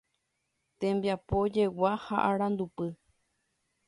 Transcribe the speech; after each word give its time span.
Tembiapojegua 0.79 1.91
ha 2.05 2.17
Arandupy 2.31 2.87